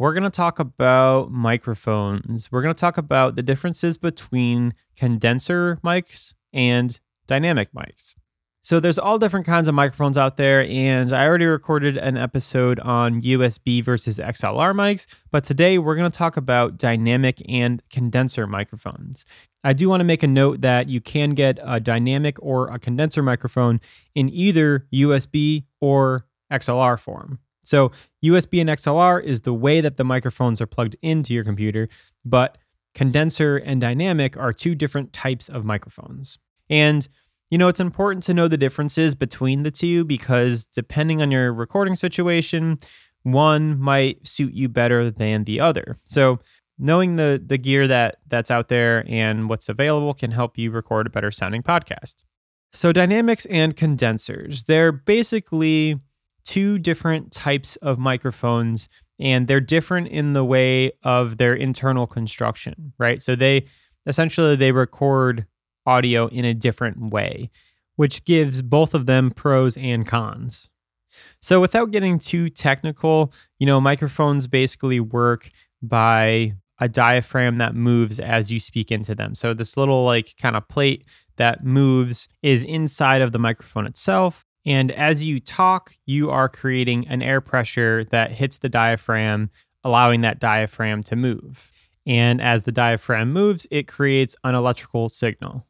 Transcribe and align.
we're 0.00 0.14
going 0.14 0.22
to 0.22 0.30
talk 0.30 0.58
about 0.58 1.30
microphones. 1.30 2.50
We're 2.50 2.62
going 2.62 2.74
to 2.74 2.80
talk 2.80 2.96
about 2.96 3.36
the 3.36 3.42
differences 3.42 3.98
between 3.98 4.72
condenser 4.96 5.78
mics 5.84 6.32
and 6.54 6.98
dynamic 7.26 7.74
mics. 7.74 8.14
So 8.62 8.80
there's 8.80 8.98
all 8.98 9.18
different 9.18 9.44
kinds 9.44 9.68
of 9.68 9.74
microphones 9.74 10.16
out 10.16 10.38
there 10.38 10.64
and 10.66 11.12
I 11.12 11.26
already 11.26 11.44
recorded 11.44 11.98
an 11.98 12.16
episode 12.16 12.80
on 12.80 13.20
USB 13.20 13.84
versus 13.84 14.18
XLR 14.18 14.72
mics, 14.74 15.06
but 15.30 15.44
today 15.44 15.76
we're 15.76 15.96
going 15.96 16.10
to 16.10 16.18
talk 16.18 16.38
about 16.38 16.78
dynamic 16.78 17.42
and 17.46 17.82
condenser 17.90 18.46
microphones. 18.46 19.26
I 19.62 19.74
do 19.74 19.90
want 19.90 20.00
to 20.00 20.04
make 20.04 20.22
a 20.22 20.28
note 20.28 20.62
that 20.62 20.88
you 20.88 21.02
can 21.02 21.30
get 21.30 21.58
a 21.62 21.78
dynamic 21.78 22.38
or 22.40 22.68
a 22.68 22.78
condenser 22.78 23.22
microphone 23.22 23.82
in 24.14 24.30
either 24.30 24.86
USB 24.94 25.64
or 25.78 26.24
XLR 26.50 26.98
form. 26.98 27.38
So, 27.62 27.92
USB 28.24 28.60
and 28.60 28.70
XLR 28.70 29.22
is 29.22 29.42
the 29.42 29.54
way 29.54 29.80
that 29.80 29.96
the 29.96 30.04
microphones 30.04 30.60
are 30.60 30.66
plugged 30.66 30.96
into 31.02 31.34
your 31.34 31.44
computer, 31.44 31.88
but 32.24 32.58
condenser 32.94 33.56
and 33.56 33.80
dynamic 33.80 34.36
are 34.36 34.52
two 34.52 34.74
different 34.74 35.12
types 35.12 35.48
of 35.48 35.64
microphones. 35.64 36.38
And 36.68 37.06
you 37.50 37.58
know, 37.58 37.66
it's 37.66 37.80
important 37.80 38.22
to 38.24 38.34
know 38.34 38.46
the 38.46 38.56
differences 38.56 39.16
between 39.16 39.64
the 39.64 39.72
two 39.72 40.04
because 40.04 40.66
depending 40.66 41.20
on 41.20 41.32
your 41.32 41.52
recording 41.52 41.96
situation, 41.96 42.78
one 43.24 43.78
might 43.78 44.26
suit 44.26 44.54
you 44.54 44.68
better 44.68 45.10
than 45.10 45.44
the 45.44 45.60
other. 45.60 45.96
So, 46.04 46.38
knowing 46.78 47.16
the 47.16 47.42
the 47.44 47.58
gear 47.58 47.86
that 47.88 48.16
that's 48.28 48.50
out 48.50 48.68
there 48.68 49.04
and 49.06 49.48
what's 49.48 49.68
available 49.68 50.14
can 50.14 50.30
help 50.30 50.56
you 50.56 50.70
record 50.70 51.06
a 51.06 51.10
better 51.10 51.30
sounding 51.30 51.62
podcast. 51.62 52.16
So, 52.72 52.92
dynamics 52.92 53.46
and 53.46 53.76
condensers, 53.76 54.64
they're 54.64 54.92
basically 54.92 55.98
two 56.44 56.78
different 56.78 57.32
types 57.32 57.76
of 57.76 57.98
microphones 57.98 58.88
and 59.18 59.46
they're 59.46 59.60
different 59.60 60.08
in 60.08 60.32
the 60.32 60.44
way 60.44 60.92
of 61.02 61.36
their 61.36 61.54
internal 61.54 62.06
construction, 62.06 62.92
right? 62.98 63.20
So 63.20 63.36
they 63.36 63.66
essentially 64.06 64.56
they 64.56 64.72
record 64.72 65.46
audio 65.86 66.26
in 66.28 66.44
a 66.44 66.54
different 66.54 67.10
way, 67.10 67.50
which 67.96 68.24
gives 68.24 68.62
both 68.62 68.94
of 68.94 69.06
them 69.06 69.30
pros 69.30 69.76
and 69.76 70.06
cons. 70.06 70.70
So 71.40 71.60
without 71.60 71.90
getting 71.90 72.18
too 72.18 72.48
technical, 72.48 73.32
you 73.58 73.66
know, 73.66 73.80
microphones 73.80 74.46
basically 74.46 75.00
work 75.00 75.50
by 75.82 76.54
a 76.78 76.88
diaphragm 76.88 77.58
that 77.58 77.74
moves 77.74 78.18
as 78.18 78.50
you 78.50 78.58
speak 78.58 78.90
into 78.90 79.14
them. 79.14 79.34
So 79.34 79.52
this 79.52 79.76
little 79.76 80.04
like 80.04 80.34
kind 80.40 80.56
of 80.56 80.66
plate 80.68 81.06
that 81.36 81.64
moves 81.64 82.28
is 82.42 82.64
inside 82.64 83.20
of 83.20 83.32
the 83.32 83.38
microphone 83.38 83.86
itself 83.86 84.46
and 84.66 84.90
as 84.90 85.24
you 85.24 85.40
talk, 85.40 85.94
you 86.06 86.30
are 86.30 86.48
creating 86.48 87.08
an 87.08 87.22
air 87.22 87.40
pressure 87.40 88.04
that 88.10 88.32
hits 88.32 88.58
the 88.58 88.68
diaphragm, 88.68 89.50
allowing 89.84 90.20
that 90.20 90.38
diaphragm 90.38 91.02
to 91.04 91.16
move. 91.16 91.70
And 92.06 92.40
as 92.40 92.64
the 92.64 92.72
diaphragm 92.72 93.32
moves, 93.32 93.66
it 93.70 93.88
creates 93.88 94.36
an 94.44 94.54
electrical 94.54 95.08
signal. 95.08 95.66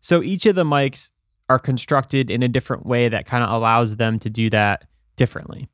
So 0.00 0.22
each 0.22 0.46
of 0.46 0.54
the 0.54 0.64
mics 0.64 1.10
are 1.48 1.58
constructed 1.58 2.30
in 2.30 2.42
a 2.42 2.48
different 2.48 2.86
way 2.86 3.08
that 3.08 3.26
kind 3.26 3.44
of 3.44 3.50
allows 3.50 3.96
them 3.96 4.18
to 4.20 4.30
do 4.30 4.50
that 4.50 4.86
differently. 5.16 5.68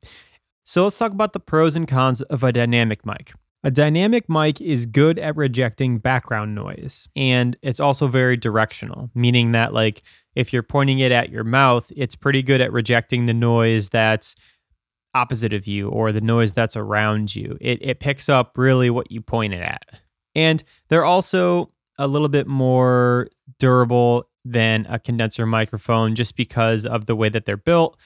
So 0.63 0.83
let's 0.83 0.97
talk 0.97 1.11
about 1.11 1.33
the 1.33 1.39
pros 1.39 1.75
and 1.75 1.87
cons 1.87 2.21
of 2.23 2.43
a 2.43 2.51
dynamic 2.51 3.05
mic. 3.05 3.33
A 3.63 3.69
dynamic 3.69 4.27
mic 4.27 4.59
is 4.59 4.87
good 4.87 5.19
at 5.19 5.35
rejecting 5.35 5.99
background 5.99 6.55
noise, 6.55 7.07
and 7.15 7.55
it's 7.61 7.79
also 7.79 8.07
very 8.07 8.35
directional, 8.35 9.11
meaning 9.13 9.51
that, 9.51 9.71
like, 9.71 10.01
if 10.35 10.51
you're 10.51 10.63
pointing 10.63 10.99
it 10.99 11.11
at 11.11 11.29
your 11.29 11.43
mouth, 11.43 11.91
it's 11.95 12.15
pretty 12.15 12.41
good 12.41 12.59
at 12.59 12.71
rejecting 12.71 13.27
the 13.27 13.33
noise 13.33 13.89
that's 13.89 14.35
opposite 15.13 15.53
of 15.53 15.67
you 15.67 15.89
or 15.89 16.11
the 16.11 16.21
noise 16.21 16.53
that's 16.53 16.75
around 16.75 17.35
you. 17.35 17.57
It, 17.61 17.79
it 17.81 17.99
picks 17.99 18.29
up 18.29 18.57
really 18.57 18.89
what 18.89 19.11
you 19.11 19.21
point 19.21 19.53
it 19.53 19.61
at. 19.61 19.99
And 20.33 20.63
they're 20.87 21.05
also 21.05 21.71
a 21.99 22.07
little 22.07 22.29
bit 22.29 22.47
more 22.47 23.27
durable 23.59 24.29
than 24.43 24.87
a 24.89 24.97
condenser 24.97 25.45
microphone 25.45 26.15
just 26.15 26.35
because 26.35 26.85
of 26.85 27.05
the 27.05 27.15
way 27.15 27.29
that 27.29 27.45
they're 27.45 27.57
built. 27.57 27.97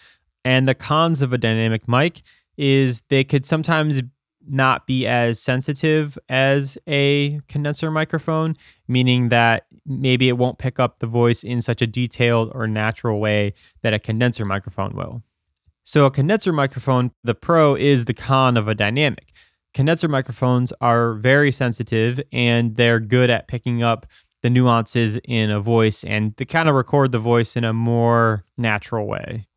And 0.43 0.67
the 0.67 0.75
cons 0.75 1.21
of 1.21 1.31
a 1.31 1.37
dynamic 1.37 1.87
mic 1.87 2.23
is 2.57 3.01
they 3.09 3.23
could 3.23 3.45
sometimes 3.45 4.01
not 4.47 4.87
be 4.87 5.07
as 5.07 5.41
sensitive 5.41 6.17
as 6.29 6.77
a 6.87 7.39
condenser 7.47 7.91
microphone, 7.91 8.55
meaning 8.87 9.29
that 9.29 9.67
maybe 9.85 10.29
it 10.29 10.37
won't 10.37 10.57
pick 10.57 10.79
up 10.79 10.99
the 10.99 11.07
voice 11.07 11.43
in 11.43 11.61
such 11.61 11.81
a 11.81 11.87
detailed 11.87 12.51
or 12.53 12.67
natural 12.67 13.19
way 13.19 13.53
that 13.81 13.93
a 13.93 13.99
condenser 13.99 14.45
microphone 14.45 14.95
will. 14.95 15.21
So, 15.83 16.05
a 16.05 16.11
condenser 16.11 16.51
microphone, 16.51 17.11
the 17.23 17.35
pro 17.35 17.75
is 17.75 18.05
the 18.05 18.13
con 18.13 18.57
of 18.57 18.67
a 18.67 18.75
dynamic. 18.75 19.31
Condenser 19.73 20.07
microphones 20.07 20.73
are 20.81 21.13
very 21.15 21.51
sensitive 21.51 22.19
and 22.31 22.75
they're 22.75 22.99
good 22.99 23.29
at 23.29 23.47
picking 23.47 23.83
up 23.83 24.07
the 24.41 24.49
nuances 24.49 25.17
in 25.25 25.51
a 25.51 25.59
voice 25.59 26.03
and 26.03 26.35
they 26.37 26.45
kind 26.45 26.69
of 26.69 26.75
record 26.75 27.11
the 27.11 27.19
voice 27.19 27.55
in 27.55 27.63
a 27.63 27.73
more 27.73 28.45
natural 28.57 29.05
way. 29.05 29.47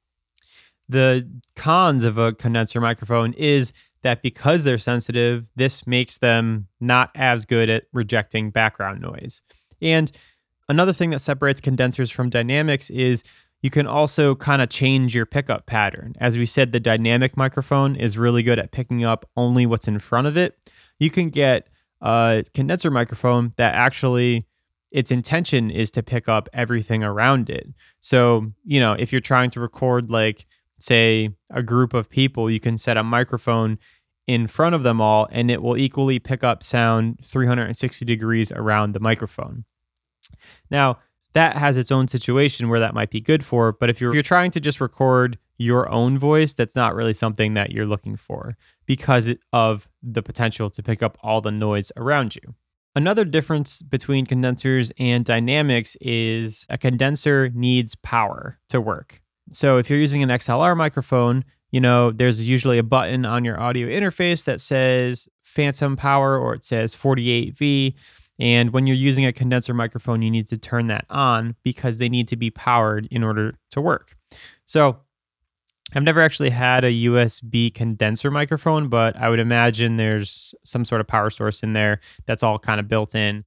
The 0.88 1.31
cons 1.55 2.05
of 2.05 2.19
a 2.19 2.32
condenser 2.32 2.81
microphone 2.81 3.32
is 3.34 3.72
that 4.03 4.22
because 4.22 4.64
they're 4.64 4.78
sensitive, 4.78 5.47
this 5.56 5.86
makes 5.86 6.19
them 6.19 6.69
not 6.81 7.10
as 7.14 7.44
good 7.44 7.69
at 7.69 7.84
rejecting 7.92 8.50
background 8.50 9.00
noise. 9.00 9.42
And 9.82 10.10
another 10.69 10.92
thing 10.92 11.10
that 11.10 11.20
separates 11.20 11.60
condensers 11.60 12.10
from 12.10 12.31
dynamics 12.31 12.91
is 12.91 13.22
you 13.62 13.70
can 13.70 13.87
also 13.87 14.34
kind 14.37 14.62
of 14.62 14.69
change 14.69 15.14
your 15.14 15.26
pickup 15.26 15.66
pattern. 15.66 16.14
As 16.20 16.38
we 16.38 16.47
said, 16.47 16.72
the 16.72 16.81
dynamic 16.81 17.37
microphone 17.37 17.97
is 17.97 18.16
really 18.16 18.42
good 18.42 18.58
at 18.58 18.70
picking 18.70 19.04
up 19.04 19.28
only 19.37 19.66
what's 19.66 19.88
in 19.88 19.98
front 19.98 20.26
of 20.26 20.37
it. 20.37 20.56
You 20.98 21.10
can 21.10 21.31
get 21.31 21.69
a 22.00 22.44
condenser 22.54 22.91
microphone 22.91 23.53
that 23.56 23.75
actually 23.75 24.47
its 24.91 25.10
intention 25.10 25.70
is 25.70 25.91
to 25.91 26.03
pick 26.03 26.28
up 26.28 26.48
everything 26.53 27.03
around 27.03 27.50
it. 27.50 27.66
So, 28.00 28.53
you 28.64 28.81
know, 28.81 28.92
if 28.92 29.12
you're 29.12 29.20
trying 29.20 29.50
to 29.50 29.60
record 29.60 30.10
like 30.10 30.47
say 30.78 31.31
a 31.50 31.62
group 31.62 31.94
of 31.94 32.11
people, 32.11 32.50
you 32.50 32.61
can 32.61 32.78
set 32.78 32.97
a 32.97 33.03
microphone 33.03 33.78
in 34.27 34.47
front 34.47 34.75
of 34.75 34.83
them 34.83 35.00
all 35.00 35.27
and 35.31 35.50
it 35.50 35.62
will 35.62 35.77
equally 35.77 36.19
pick 36.19 36.44
up 36.44 36.62
sound 36.62 37.19
360 37.25 38.05
degrees 38.05 38.53
around 38.53 38.93
the 38.93 39.00
microphone. 39.00 39.65
Now, 40.71 40.99
that 41.33 41.56
has 41.56 41.77
its 41.77 41.91
own 41.91 42.09
situation 42.09 42.69
where 42.69 42.81
that 42.81 42.94
might 42.94 43.11
be 43.11 43.21
good 43.21 43.44
for, 43.44 43.72
but 43.72 43.91
if 43.91 44.00
you're, 44.00 44.11
if 44.11 44.15
you're 44.15 44.22
trying 44.22 44.50
to 44.53 44.61
just 44.61 44.81
record 44.81 45.38
your 45.56 45.91
own 45.91 46.19
voice, 46.19 46.55
that's 46.55 46.77
not 46.77 46.94
really 46.94 47.12
something 47.12 47.55
that 47.55 47.71
you're 47.71 47.87
looking 47.87 48.17
for 48.17 48.56
because 48.87 49.31
of 49.53 49.88
the 50.03 50.22
potential 50.22 50.71
to 50.71 50.83
pick 50.83 51.03
up 51.03 51.19
all 51.22 51.41
the 51.41 51.50
noise 51.50 51.91
around 51.97 52.34
you. 52.34 52.55
Another 52.94 53.25
difference 53.25 53.83
between 53.83 54.27
condensers 54.27 54.91
and 54.99 55.25
dynamics 55.25 55.97
is 56.00 56.67
a 56.69 56.78
condenser 56.78 57.50
needs 57.50 57.94
power 57.97 58.59
to 58.69 58.81
work. 58.81 59.22
So 59.50 59.78
if 59.78 59.88
you're 59.91 59.98
using 59.98 60.22
an 60.22 60.28
XLR 60.28 60.76
microphone, 60.76 61.44
you 61.70 61.81
know, 61.81 62.11
there's 62.11 62.46
usually 62.49 62.78
a 62.78 62.82
button 62.82 63.25
on 63.25 63.44
your 63.44 63.61
audio 63.61 63.88
interface 63.88 64.44
that 64.44 64.61
says 64.61 65.28
phantom 65.43 65.96
power 65.96 66.38
or 66.38 66.55
it 66.55 66.64
says 66.64 66.94
48V. 66.94 67.94
And 68.38 68.73
when 68.73 68.87
you're 68.87 68.96
using 68.96 69.26
a 69.26 69.32
condenser 69.32 69.75
microphone, 69.75 70.23
you 70.23 70.31
need 70.31 70.46
to 70.49 70.56
turn 70.56 70.87
that 70.87 71.05
on 71.11 71.56
because 71.64 71.99
they 71.99 72.08
need 72.08 72.28
to 72.28 72.37
be 72.37 72.50
powered 72.50 73.06
in 73.11 73.25
order 73.25 73.55
to 73.73 73.81
work. 73.81 74.14
So 74.64 75.00
I've 75.94 76.02
never 76.02 76.20
actually 76.20 76.50
had 76.50 76.84
a 76.84 76.93
USB 76.93 77.75
condenser 77.75 78.31
microphone, 78.31 78.88
but 78.88 79.17
I 79.17 79.28
would 79.28 79.40
imagine 79.40 79.96
there's 79.96 80.55
some 80.64 80.84
sort 80.84 81.00
of 81.00 81.06
power 81.06 81.31
source 81.31 81.62
in 81.62 81.73
there 81.73 82.00
that's 82.26 82.43
all 82.43 82.58
kind 82.58 82.78
of 82.78 82.88
built 82.88 83.14
in. 83.14 83.44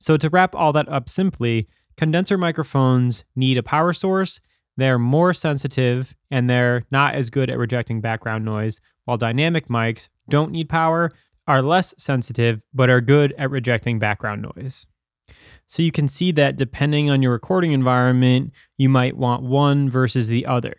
So 0.00 0.16
to 0.16 0.28
wrap 0.28 0.54
all 0.54 0.72
that 0.74 0.88
up 0.88 1.08
simply, 1.08 1.68
condenser 1.96 2.36
microphones 2.36 3.24
need 3.34 3.58
a 3.58 3.62
power 3.62 3.92
source 3.92 4.40
they're 4.78 4.98
more 4.98 5.34
sensitive 5.34 6.14
and 6.30 6.48
they're 6.48 6.84
not 6.92 7.16
as 7.16 7.30
good 7.30 7.50
at 7.50 7.58
rejecting 7.58 8.00
background 8.00 8.44
noise, 8.44 8.80
while 9.04 9.16
dynamic 9.16 9.66
mics 9.66 10.08
don't 10.30 10.52
need 10.52 10.68
power, 10.68 11.10
are 11.48 11.62
less 11.62 11.94
sensitive, 11.98 12.62
but 12.72 12.88
are 12.88 13.00
good 13.00 13.34
at 13.36 13.50
rejecting 13.50 13.98
background 13.98 14.46
noise. 14.56 14.86
So 15.66 15.82
you 15.82 15.90
can 15.90 16.06
see 16.06 16.30
that 16.32 16.56
depending 16.56 17.10
on 17.10 17.22
your 17.22 17.32
recording 17.32 17.72
environment, 17.72 18.52
you 18.76 18.88
might 18.88 19.16
want 19.16 19.42
one 19.42 19.90
versus 19.90 20.28
the 20.28 20.46
other. 20.46 20.76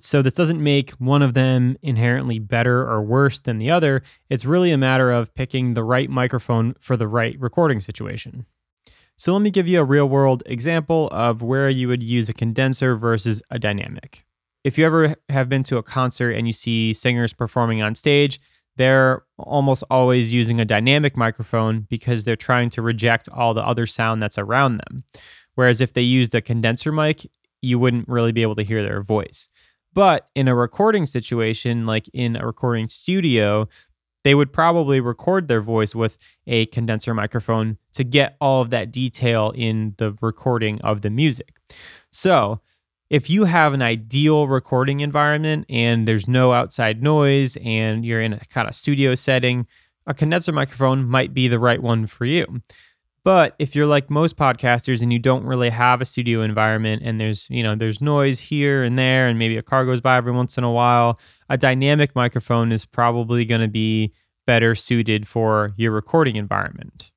So, 0.00 0.20
this 0.20 0.34
doesn't 0.34 0.62
make 0.62 0.90
one 0.92 1.22
of 1.22 1.32
them 1.34 1.76
inherently 1.82 2.38
better 2.38 2.82
or 2.82 3.02
worse 3.02 3.40
than 3.40 3.58
the 3.58 3.70
other. 3.70 4.02
It's 4.28 4.44
really 4.44 4.70
a 4.70 4.78
matter 4.78 5.10
of 5.10 5.34
picking 5.34 5.74
the 5.74 5.82
right 5.82 6.10
microphone 6.10 6.74
for 6.78 6.96
the 6.96 7.08
right 7.08 7.36
recording 7.40 7.80
situation. 7.80 8.46
So, 9.20 9.32
let 9.32 9.42
me 9.42 9.50
give 9.50 9.66
you 9.66 9.80
a 9.80 9.84
real 9.84 10.08
world 10.08 10.44
example 10.46 11.08
of 11.08 11.42
where 11.42 11.68
you 11.68 11.88
would 11.88 12.04
use 12.04 12.28
a 12.28 12.32
condenser 12.32 12.94
versus 12.94 13.42
a 13.50 13.58
dynamic. 13.58 14.24
If 14.62 14.78
you 14.78 14.86
ever 14.86 15.16
have 15.28 15.48
been 15.48 15.64
to 15.64 15.76
a 15.76 15.82
concert 15.82 16.30
and 16.30 16.46
you 16.46 16.52
see 16.52 16.92
singers 16.92 17.32
performing 17.32 17.82
on 17.82 17.96
stage, 17.96 18.38
they're 18.76 19.24
almost 19.36 19.82
always 19.90 20.32
using 20.32 20.60
a 20.60 20.64
dynamic 20.64 21.16
microphone 21.16 21.80
because 21.80 22.22
they're 22.22 22.36
trying 22.36 22.70
to 22.70 22.80
reject 22.80 23.28
all 23.30 23.54
the 23.54 23.66
other 23.66 23.86
sound 23.86 24.22
that's 24.22 24.38
around 24.38 24.76
them. 24.76 25.02
Whereas 25.56 25.80
if 25.80 25.94
they 25.94 26.02
used 26.02 26.32
a 26.36 26.40
condenser 26.40 26.92
mic, 26.92 27.28
you 27.60 27.80
wouldn't 27.80 28.08
really 28.08 28.30
be 28.30 28.42
able 28.42 28.54
to 28.54 28.62
hear 28.62 28.84
their 28.84 29.02
voice. 29.02 29.48
But 29.92 30.28
in 30.36 30.46
a 30.46 30.54
recording 30.54 31.06
situation, 31.06 31.86
like 31.86 32.08
in 32.12 32.36
a 32.36 32.46
recording 32.46 32.88
studio, 32.88 33.68
they 34.28 34.34
would 34.34 34.52
probably 34.52 35.00
record 35.00 35.48
their 35.48 35.62
voice 35.62 35.94
with 35.94 36.18
a 36.46 36.66
condenser 36.66 37.14
microphone 37.14 37.78
to 37.94 38.04
get 38.04 38.36
all 38.42 38.60
of 38.60 38.68
that 38.68 38.92
detail 38.92 39.54
in 39.56 39.94
the 39.96 40.14
recording 40.20 40.78
of 40.82 41.00
the 41.00 41.08
music. 41.08 41.56
So, 42.12 42.60
if 43.08 43.30
you 43.30 43.46
have 43.46 43.72
an 43.72 43.80
ideal 43.80 44.46
recording 44.46 45.00
environment 45.00 45.64
and 45.70 46.06
there's 46.06 46.28
no 46.28 46.52
outside 46.52 47.02
noise 47.02 47.56
and 47.64 48.04
you're 48.04 48.20
in 48.20 48.34
a 48.34 48.40
kind 48.50 48.68
of 48.68 48.74
studio 48.74 49.14
setting, 49.14 49.66
a 50.06 50.12
condenser 50.12 50.52
microphone 50.52 51.08
might 51.08 51.32
be 51.32 51.48
the 51.48 51.58
right 51.58 51.82
one 51.82 52.06
for 52.06 52.26
you. 52.26 52.60
But 53.28 53.56
if 53.58 53.76
you're 53.76 53.84
like 53.84 54.08
most 54.08 54.38
podcasters 54.38 55.02
and 55.02 55.12
you 55.12 55.18
don't 55.18 55.44
really 55.44 55.68
have 55.68 56.00
a 56.00 56.06
studio 56.06 56.40
environment 56.40 57.02
and 57.04 57.20
there's, 57.20 57.46
you 57.50 57.62
know, 57.62 57.76
there's 57.76 58.00
noise 58.00 58.38
here 58.38 58.82
and 58.82 58.98
there 58.98 59.28
and 59.28 59.38
maybe 59.38 59.58
a 59.58 59.62
car 59.62 59.84
goes 59.84 60.00
by 60.00 60.16
every 60.16 60.32
once 60.32 60.56
in 60.56 60.64
a 60.64 60.72
while, 60.72 61.20
a 61.50 61.58
dynamic 61.58 62.16
microphone 62.16 62.72
is 62.72 62.86
probably 62.86 63.44
going 63.44 63.60
to 63.60 63.68
be 63.68 64.14
better 64.46 64.74
suited 64.74 65.28
for 65.28 65.72
your 65.76 65.92
recording 65.92 66.36
environment. 66.36 67.10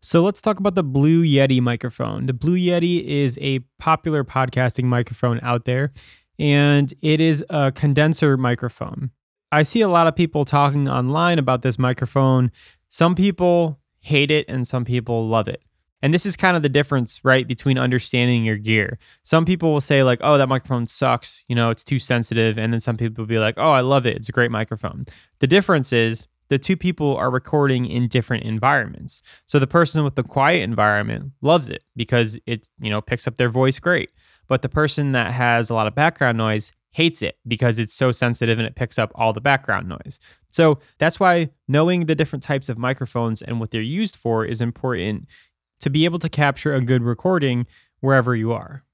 So 0.00 0.22
let's 0.22 0.40
talk 0.40 0.60
about 0.60 0.76
the 0.76 0.82
Blue 0.82 1.22
Yeti 1.22 1.60
microphone. 1.60 2.24
The 2.24 2.32
Blue 2.32 2.56
Yeti 2.56 3.04
is 3.04 3.38
a 3.42 3.58
popular 3.78 4.24
podcasting 4.24 4.84
microphone 4.84 5.40
out 5.42 5.66
there, 5.66 5.92
and 6.38 6.90
it 7.02 7.20
is 7.20 7.44
a 7.50 7.70
condenser 7.70 8.38
microphone. 8.38 9.10
I 9.52 9.62
see 9.62 9.82
a 9.82 9.88
lot 9.88 10.06
of 10.06 10.16
people 10.16 10.46
talking 10.46 10.88
online 10.88 11.38
about 11.38 11.60
this 11.60 11.78
microphone. 11.78 12.50
Some 12.88 13.14
people 13.14 13.78
hate 14.04 14.30
it 14.30 14.44
and 14.48 14.68
some 14.68 14.84
people 14.84 15.26
love 15.26 15.48
it. 15.48 15.62
And 16.02 16.12
this 16.12 16.26
is 16.26 16.36
kind 16.36 16.54
of 16.54 16.62
the 16.62 16.68
difference, 16.68 17.24
right, 17.24 17.48
between 17.48 17.78
understanding 17.78 18.44
your 18.44 18.58
gear. 18.58 18.98
Some 19.22 19.46
people 19.46 19.72
will 19.72 19.80
say, 19.80 20.02
like, 20.02 20.18
oh, 20.22 20.36
that 20.36 20.50
microphone 20.50 20.86
sucks, 20.86 21.44
you 21.48 21.56
know, 21.56 21.70
it's 21.70 21.82
too 21.82 21.98
sensitive. 21.98 22.58
And 22.58 22.74
then 22.74 22.80
some 22.80 22.98
people 22.98 23.22
will 23.22 23.28
be 23.28 23.38
like, 23.38 23.54
oh, 23.56 23.70
I 23.70 23.80
love 23.80 24.04
it, 24.04 24.16
it's 24.16 24.28
a 24.28 24.32
great 24.32 24.50
microphone. 24.50 25.06
The 25.38 25.46
difference 25.46 25.94
is 25.94 26.26
the 26.48 26.58
two 26.58 26.76
people 26.76 27.16
are 27.16 27.30
recording 27.30 27.86
in 27.86 28.08
different 28.08 28.44
environments. 28.44 29.22
So 29.46 29.58
the 29.58 29.66
person 29.66 30.04
with 30.04 30.14
the 30.14 30.22
quiet 30.22 30.62
environment 30.62 31.32
loves 31.40 31.70
it 31.70 31.82
because 31.96 32.38
it, 32.44 32.68
you 32.78 32.90
know, 32.90 33.00
picks 33.00 33.26
up 33.26 33.38
their 33.38 33.48
voice 33.48 33.80
great. 33.80 34.10
But 34.46 34.60
the 34.60 34.68
person 34.68 35.12
that 35.12 35.32
has 35.32 35.70
a 35.70 35.74
lot 35.74 35.86
of 35.86 35.94
background 35.94 36.36
noise 36.36 36.74
hates 36.94 37.22
it 37.22 37.38
because 37.46 37.80
it's 37.80 37.92
so 37.92 38.12
sensitive 38.12 38.58
and 38.58 38.66
it 38.66 38.76
picks 38.76 38.98
up 39.00 39.10
all 39.16 39.32
the 39.32 39.40
background 39.40 39.88
noise. 39.88 40.20
So 40.50 40.78
that's 40.98 41.18
why 41.18 41.50
knowing 41.66 42.06
the 42.06 42.14
different 42.14 42.44
types 42.44 42.68
of 42.68 42.78
microphones 42.78 43.42
and 43.42 43.58
what 43.58 43.72
they're 43.72 43.82
used 43.82 44.14
for 44.14 44.44
is 44.44 44.60
important 44.60 45.26
to 45.80 45.90
be 45.90 46.04
able 46.04 46.20
to 46.20 46.28
capture 46.28 46.72
a 46.72 46.80
good 46.80 47.02
recording 47.02 47.66
wherever 47.98 48.36
you 48.36 48.52
are. 48.52 48.84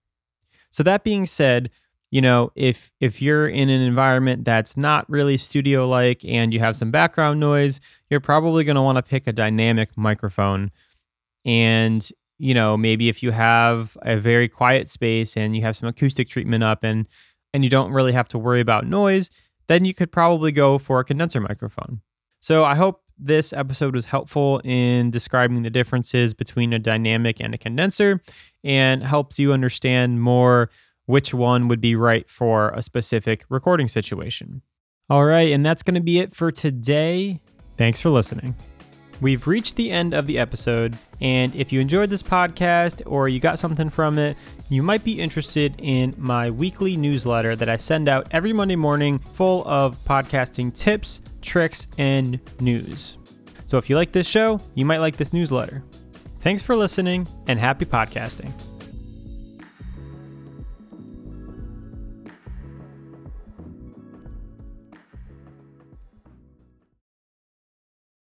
So 0.70 0.82
that 0.82 1.05
being 1.05 1.26
said, 1.26 1.70
you 2.11 2.20
know 2.20 2.50
if 2.56 2.91
if 3.00 3.23
you're 3.23 3.49
in 3.49 3.69
an 3.69 3.81
environment 3.81 4.44
that's 4.44 4.76
not 4.76 5.08
really 5.08 5.37
studio 5.37 5.87
like 5.87 6.25
and 6.25 6.52
you 6.52 6.58
have 6.58 6.75
some 6.75 6.91
background 6.91 7.38
noise 7.38 7.79
you're 8.08 8.19
probably 8.19 8.64
going 8.64 8.75
to 8.75 8.82
want 8.82 8.97
to 8.97 9.02
pick 9.02 9.29
a 9.29 9.32
dynamic 9.32 9.97
microphone 9.97 10.73
and 11.44 12.11
you 12.38 12.52
know 12.52 12.76
maybe 12.76 13.08
if 13.08 13.23
you 13.23 13.31
have 13.31 13.97
a 14.02 14.17
very 14.17 14.49
quiet 14.49 14.88
space 14.88 15.37
and 15.37 15.55
you 15.55 15.62
have 15.62 15.76
some 15.76 15.88
acoustic 15.88 16.29
treatment 16.29 16.64
up 16.64 16.82
and 16.82 17.06
and 17.52 17.64
you 17.64 17.70
don't 17.70 17.93
really 17.93 18.12
have 18.12 18.29
to 18.29 18.38
worry 18.38 18.61
about 18.61 18.87
noise 18.87 19.31
then 19.67 19.85
you 19.85 19.94
could 19.94 20.11
probably 20.11 20.52
go 20.52 20.79
for 20.79 21.00
a 21.00 21.05
condenser 21.05 21.41
microphone 21.41 22.00
so 22.41 22.64
i 22.64 22.75
hope 22.75 23.02
this 23.23 23.52
episode 23.52 23.94
was 23.94 24.06
helpful 24.06 24.61
in 24.64 25.11
describing 25.11 25.62
the 25.62 25.70
differences 25.70 26.32
between 26.32 26.73
a 26.73 26.79
dynamic 26.79 27.38
and 27.38 27.55
a 27.55 27.58
condenser 27.58 28.20
and 28.64 29.02
helps 29.02 29.38
you 29.38 29.52
understand 29.52 30.20
more 30.23 30.70
which 31.06 31.35
one 31.35 31.69
would 31.69 31.81
be 31.81 31.94
right 31.94 32.29
for 32.31 32.70
a 32.70 32.82
specific 32.82 33.44
recording 33.49 33.88
situation. 33.88 34.62
All 35.11 35.25
right, 35.25 35.52
and 35.52 35.67
that's 35.67 35.82
going 35.82 35.97
to 35.97 36.00
be 36.00 36.20
it 36.20 36.32
for 36.32 36.52
today. 36.52 37.41
Thanks 37.76 38.00
for 38.00 38.11
listening. 38.11 38.55
We've 39.21 39.47
reached 39.47 39.77
the 39.77 39.91
end 39.91 40.15
of 40.15 40.27
the 40.27 40.39
episode, 40.39 40.97
and 41.21 41.55
if 41.55 41.73
you 41.73 41.81
enjoyed 41.81 42.09
this 42.09 42.23
podcast 42.23 43.03
or 43.05 43.29
you 43.29 43.39
got 43.39 43.59
something 43.59 43.91
from 43.91 44.19
it, 44.19 44.37
you 44.71 44.83
might 44.83 45.05
be 45.05 45.21
interested 45.21 45.75
in 45.79 46.15
my 46.17 46.51
weekly 46.51 46.97
newsletter 46.97 47.55
that 47.57 47.69
I 47.69 47.77
send 47.77 48.09
out 48.09 48.29
every 48.31 48.53
Monday 48.55 48.77
morning 48.77 49.19
full 49.19 49.67
of 49.69 49.99
podcasting 50.05 50.75
tips, 50.75 51.21
tricks, 51.43 51.87
and 51.99 52.41
news. 52.61 53.19
So 53.67 53.77
if 53.77 53.91
you 53.91 53.97
like 53.97 54.13
this 54.13 54.27
show, 54.27 54.61
you 54.75 54.87
might 54.87 54.99
like 54.99 55.17
this 55.17 55.33
newsletter. 55.33 55.83
Thanks 56.41 56.63
for 56.63 56.75
listening 56.75 57.29
and 57.47 57.59
happy 57.59 57.85
podcasting. 57.85 58.53